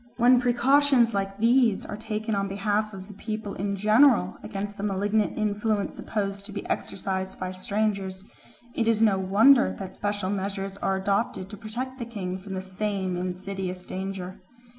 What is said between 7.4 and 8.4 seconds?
strangers,